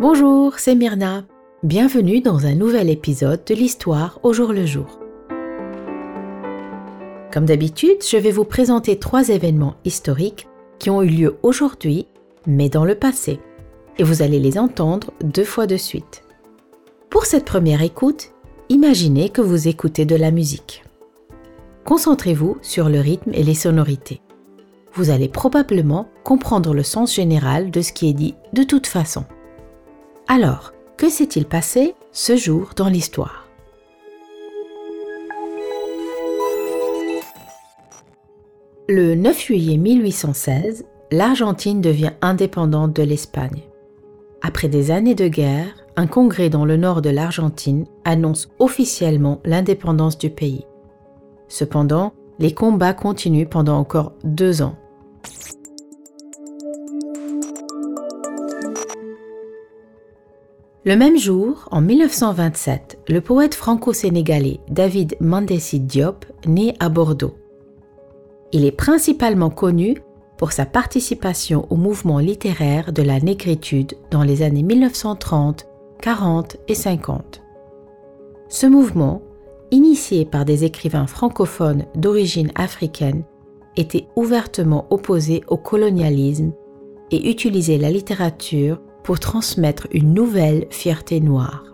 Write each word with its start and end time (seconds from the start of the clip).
Bonjour, 0.00 0.58
c'est 0.58 0.74
Myrna. 0.74 1.24
Bienvenue 1.62 2.20
dans 2.20 2.46
un 2.46 2.54
nouvel 2.54 2.90
épisode 2.90 3.44
de 3.46 3.54
l'histoire 3.54 4.20
au 4.22 4.32
jour 4.32 4.52
le 4.52 4.66
jour. 4.66 5.01
Comme 7.33 7.45
d'habitude, 7.47 7.97
je 8.07 8.17
vais 8.17 8.29
vous 8.29 8.43
présenter 8.43 8.99
trois 8.99 9.29
événements 9.29 9.73
historiques 9.85 10.47
qui 10.77 10.91
ont 10.91 11.01
eu 11.01 11.07
lieu 11.07 11.37
aujourd'hui, 11.41 12.05
mais 12.45 12.69
dans 12.69 12.85
le 12.85 12.93
passé. 12.93 13.39
Et 13.97 14.03
vous 14.03 14.21
allez 14.21 14.39
les 14.39 14.59
entendre 14.59 15.11
deux 15.23 15.43
fois 15.43 15.65
de 15.65 15.75
suite. 15.75 16.25
Pour 17.09 17.25
cette 17.25 17.45
première 17.45 17.81
écoute, 17.81 18.29
imaginez 18.69 19.29
que 19.29 19.41
vous 19.41 19.67
écoutez 19.67 20.05
de 20.05 20.15
la 20.15 20.29
musique. 20.29 20.83
Concentrez-vous 21.85 22.59
sur 22.61 22.87
le 22.87 22.99
rythme 22.99 23.31
et 23.33 23.41
les 23.41 23.55
sonorités. 23.55 24.21
Vous 24.93 25.09
allez 25.09 25.27
probablement 25.27 26.09
comprendre 26.23 26.75
le 26.75 26.83
sens 26.83 27.15
général 27.15 27.71
de 27.71 27.81
ce 27.81 27.93
qui 27.93 28.09
est 28.09 28.13
dit 28.13 28.35
de 28.53 28.61
toute 28.61 28.85
façon. 28.85 29.25
Alors, 30.27 30.71
que 30.97 31.09
s'est-il 31.09 31.47
passé 31.47 31.95
ce 32.11 32.35
jour 32.35 32.73
dans 32.75 32.89
l'histoire? 32.89 33.42
Le 38.89 39.15
9 39.15 39.41
juillet 39.41 39.77
1816, 39.77 40.83
l'Argentine 41.09 41.79
devient 41.79 42.11
indépendante 42.21 42.93
de 42.93 43.03
l'Espagne. 43.03 43.61
Après 44.41 44.67
des 44.67 44.91
années 44.91 45.15
de 45.15 45.29
guerre, 45.29 45.73
un 45.95 46.05
congrès 46.05 46.49
dans 46.49 46.65
le 46.65 46.75
nord 46.75 47.01
de 47.01 47.09
l'Argentine 47.09 47.85
annonce 48.03 48.49
officiellement 48.59 49.39
l'indépendance 49.45 50.17
du 50.17 50.29
pays. 50.29 50.65
Cependant, 51.47 52.11
les 52.39 52.53
combats 52.53 52.93
continuent 52.93 53.47
pendant 53.47 53.77
encore 53.77 54.11
deux 54.25 54.61
ans. 54.61 54.75
Le 60.83 60.97
même 60.97 61.17
jour, 61.17 61.69
en 61.71 61.79
1927, 61.79 62.99
le 63.07 63.21
poète 63.21 63.55
franco-sénégalais 63.55 64.59
David 64.67 65.15
Mandessi 65.21 65.79
Diop 65.79 66.25
naît 66.45 66.75
à 66.81 66.89
Bordeaux. 66.89 67.37
Il 68.53 68.65
est 68.65 68.71
principalement 68.71 69.49
connu 69.49 69.97
pour 70.37 70.51
sa 70.51 70.67
participation 70.67 71.65
au 71.71 71.75
mouvement 71.75 72.19
littéraire 72.19 72.93
de 72.93 73.01
la 73.01 73.19
négritude 73.19 73.95
dans 74.11 74.21
les 74.21 74.43
années 74.43 74.61
1930, 74.61 75.65
40 75.99 76.57
et 76.67 76.75
50. 76.75 77.41
Ce 78.49 78.67
mouvement, 78.67 79.23
initié 79.71 80.25
par 80.25 80.45
des 80.45 80.65
écrivains 80.65 81.07
francophones 81.07 81.85
d'origine 81.95 82.51
africaine, 82.53 83.23
était 83.75 84.05
ouvertement 84.15 84.85
opposé 84.91 85.43
au 85.47 85.57
colonialisme 85.57 86.53
et 87.09 87.31
utilisait 87.31 87.79
la 87.79 87.89
littérature 87.89 88.79
pour 89.03 89.19
transmettre 89.19 89.87
une 89.91 90.13
nouvelle 90.13 90.67
fierté 90.69 91.19
noire. 91.19 91.72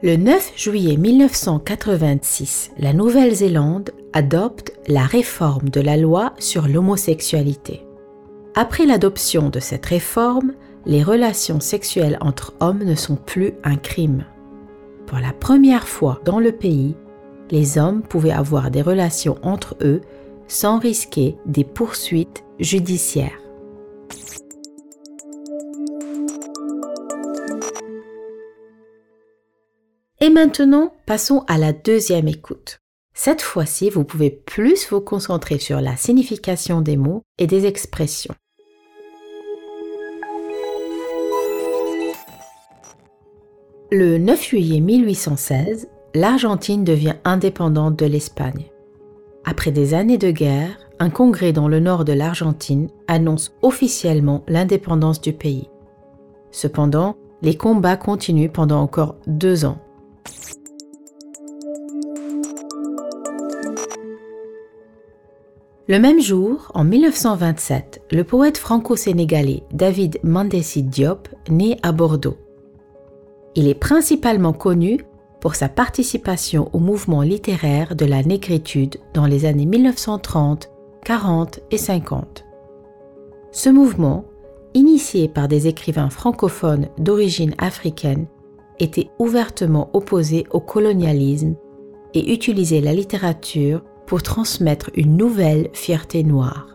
Le 0.00 0.14
9 0.14 0.52
juillet 0.54 0.96
1986, 0.96 2.70
la 2.78 2.92
Nouvelle-Zélande 2.92 3.90
adopte 4.12 4.72
la 4.86 5.02
réforme 5.02 5.70
de 5.70 5.80
la 5.80 5.96
loi 5.96 6.34
sur 6.38 6.68
l'homosexualité. 6.68 7.84
Après 8.54 8.86
l'adoption 8.86 9.50
de 9.50 9.58
cette 9.58 9.86
réforme, 9.86 10.52
les 10.86 11.02
relations 11.02 11.58
sexuelles 11.58 12.16
entre 12.20 12.54
hommes 12.60 12.84
ne 12.84 12.94
sont 12.94 13.16
plus 13.16 13.54
un 13.64 13.74
crime. 13.74 14.24
Pour 15.06 15.18
la 15.18 15.32
première 15.32 15.88
fois 15.88 16.20
dans 16.24 16.38
le 16.38 16.52
pays, 16.52 16.94
les 17.50 17.76
hommes 17.76 18.02
pouvaient 18.02 18.30
avoir 18.30 18.70
des 18.70 18.82
relations 18.82 19.36
entre 19.42 19.76
eux 19.80 20.00
sans 20.46 20.78
risquer 20.78 21.36
des 21.44 21.64
poursuites 21.64 22.44
judiciaires. 22.60 23.40
Maintenant, 30.38 30.92
passons 31.04 31.42
à 31.48 31.58
la 31.58 31.72
deuxième 31.72 32.28
écoute. 32.28 32.78
Cette 33.12 33.42
fois-ci, 33.42 33.90
vous 33.90 34.04
pouvez 34.04 34.30
plus 34.30 34.88
vous 34.88 35.00
concentrer 35.00 35.58
sur 35.58 35.80
la 35.80 35.96
signification 35.96 36.80
des 36.80 36.96
mots 36.96 37.22
et 37.38 37.48
des 37.48 37.66
expressions. 37.66 38.36
Le 43.90 44.18
9 44.18 44.40
juillet 44.40 44.78
1816, 44.78 45.88
l'Argentine 46.14 46.84
devient 46.84 47.16
indépendante 47.24 47.98
de 47.98 48.06
l'Espagne. 48.06 48.66
Après 49.44 49.72
des 49.72 49.92
années 49.92 50.18
de 50.18 50.30
guerre, 50.30 50.78
un 51.00 51.10
congrès 51.10 51.52
dans 51.52 51.66
le 51.66 51.80
nord 51.80 52.04
de 52.04 52.12
l'Argentine 52.12 52.90
annonce 53.08 53.52
officiellement 53.62 54.44
l'indépendance 54.46 55.20
du 55.20 55.32
pays. 55.32 55.68
Cependant, 56.52 57.16
les 57.42 57.56
combats 57.56 57.96
continuent 57.96 58.52
pendant 58.52 58.80
encore 58.80 59.16
deux 59.26 59.64
ans. 59.64 59.78
Le 65.90 65.98
même 65.98 66.20
jour, 66.20 66.70
en 66.74 66.84
1927, 66.84 68.02
le 68.10 68.22
poète 68.22 68.58
franco-sénégalais 68.58 69.62
David 69.72 70.18
Mandessi 70.22 70.82
Diop 70.82 71.28
naît 71.48 71.78
à 71.82 71.92
Bordeaux. 71.92 72.36
Il 73.54 73.68
est 73.68 73.74
principalement 73.74 74.52
connu 74.52 75.00
pour 75.40 75.54
sa 75.54 75.70
participation 75.70 76.68
au 76.74 76.78
mouvement 76.78 77.22
littéraire 77.22 77.96
de 77.96 78.04
la 78.04 78.22
négritude 78.22 78.98
dans 79.14 79.24
les 79.24 79.46
années 79.46 79.64
1930, 79.64 80.70
40 81.04 81.60
et 81.70 81.78
50. 81.78 82.44
Ce 83.50 83.70
mouvement, 83.70 84.26
initié 84.74 85.26
par 85.26 85.48
des 85.48 85.68
écrivains 85.68 86.10
francophones 86.10 86.88
d'origine 86.98 87.54
africaine, 87.56 88.26
était 88.80 89.10
ouvertement 89.18 89.90
opposé 89.92 90.46
au 90.50 90.60
colonialisme 90.60 91.56
et 92.14 92.32
utilisait 92.32 92.80
la 92.80 92.92
littérature 92.92 93.82
pour 94.06 94.22
transmettre 94.22 94.90
une 94.94 95.16
nouvelle 95.16 95.68
fierté 95.72 96.24
noire. 96.24 96.68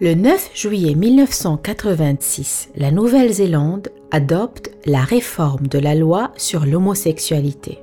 Le 0.00 0.14
9 0.14 0.52
juillet 0.54 0.94
1986, 0.94 2.68
la 2.76 2.92
Nouvelle-Zélande 2.92 3.88
adopte 4.12 4.70
la 4.86 5.00
réforme 5.00 5.66
de 5.66 5.80
la 5.80 5.96
loi 5.96 6.30
sur 6.36 6.66
l'homosexualité. 6.66 7.80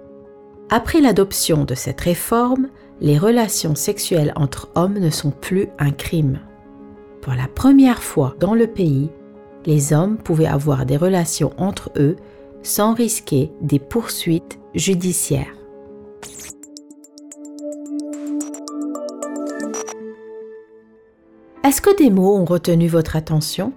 Après 0.70 1.02
l'adoption 1.02 1.66
de 1.66 1.76
cette 1.76 2.00
réforme, 2.00 2.70
les 3.02 3.18
relations 3.18 3.76
sexuelles 3.76 4.32
entre 4.38 4.70
hommes 4.76 4.98
ne 4.98 5.10
sont 5.10 5.32
plus 5.32 5.68
un 5.78 5.92
crime. 5.92 6.40
Pour 7.26 7.34
la 7.34 7.48
première 7.48 8.04
fois 8.04 8.36
dans 8.40 8.54
le 8.54 8.68
pays, 8.68 9.10
les 9.66 9.94
hommes 9.94 10.16
pouvaient 10.16 10.46
avoir 10.46 10.86
des 10.86 10.96
relations 10.96 11.54
entre 11.58 11.92
eux 11.98 12.18
sans 12.62 12.94
risquer 12.94 13.52
des 13.62 13.80
poursuites 13.80 14.60
judiciaires. 14.76 15.56
Est-ce 21.64 21.82
que 21.82 21.98
des 21.98 22.12
mots 22.12 22.36
ont 22.36 22.46
retenu 22.46 22.88
votre 22.88 23.16
attention? 23.16 23.74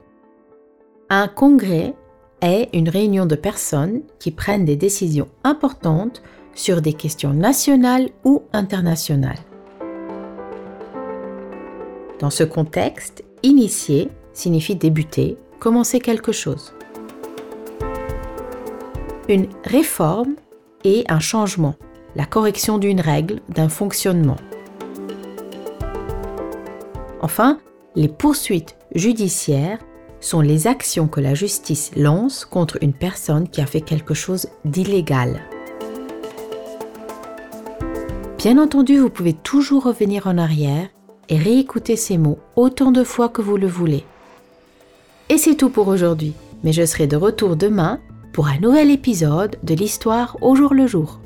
Un 1.09 1.27
congrès 1.27 1.95
est 2.43 2.69
une 2.75 2.91
réunion 2.91 3.25
de 3.25 3.35
personnes 3.35 4.03
qui 4.19 4.31
prennent 4.31 4.67
des 4.67 4.77
décisions 4.77 5.29
importantes 5.43 6.23
sur 6.55 6.83
des 6.83 6.93
questions 6.93 7.33
nationales 7.33 8.11
ou 8.27 8.43
internationales. 8.53 9.39
Dans 12.21 12.31
ce 12.31 12.45
contexte, 12.45 13.25
initier 13.43 14.09
signifie 14.33 14.77
débuter, 14.77 15.37
commencer 15.59 16.01
quelque 16.01 16.33
chose 16.33 16.75
une 19.29 19.49
réforme 19.65 20.35
et 20.85 21.05
un 21.09 21.21
changement, 21.21 21.75
la 22.17 22.25
correction 22.25 22.79
d'une 22.79 23.01
règle, 23.01 23.41
d'un 23.49 23.69
fonctionnement. 23.69 24.39
Enfin, 27.21 27.59
les 27.95 28.09
poursuites 28.09 28.77
judiciaires 28.95 29.79
sont 30.21 30.41
les 30.41 30.67
actions 30.67 31.09
que 31.09 31.21
la 31.21 31.35
justice 31.35 31.91
lance 31.95 32.45
contre 32.45 32.79
une 32.83 32.93
personne 32.93 33.49
qui 33.49 33.61
a 33.61 33.67
fait 33.67 33.81
quelque 33.81 34.15
chose 34.15 34.49
d'illégal. 34.65 35.41
Bien 38.39 38.59
entendu, 38.59 38.99
vous 38.99 39.11
pouvez 39.11 39.33
toujours 39.33 39.85
revenir 39.85 40.27
en 40.27 40.39
arrière 40.39 40.89
et 41.29 41.37
réécouter 41.37 41.97
ces 41.97 42.19
mots 42.19 42.39
autant 42.57 42.93
de 42.93 43.05
fois 43.05 43.29
que 43.29 43.43
vous 43.43 43.57
le 43.57 43.67
voulez. 43.67 44.05
Et 45.29 45.39
c'est 45.39 45.57
tout 45.57 45.71
pour 45.71 45.89
aujourd'hui, 45.89 46.33
mais 46.65 46.73
je 46.73 46.85
serai 46.87 47.07
de 47.07 47.17
retour 47.17 47.57
demain 47.57 48.01
pour 48.33 48.49
un 48.49 48.59
nouvel 48.59 48.91
épisode 48.91 49.57
de 49.63 49.75
l'histoire 49.75 50.37
au 50.41 50.55
jour 50.55 50.75
le 50.75 50.87
jour. 50.87 51.21